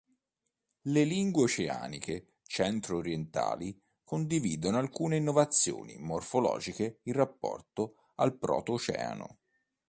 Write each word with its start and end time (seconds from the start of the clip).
Le 0.85 1.03
lingue 1.05 1.41
oceaniche 1.43 2.37
centro-orientali 2.47 3.79
condividono 4.03 4.79
alcune 4.79 5.17
innovazioni 5.17 5.99
morfologiche 5.99 7.01
in 7.03 7.13
rapporto 7.13 8.11
al 8.15 8.35
proto-oceanico. 8.35 9.37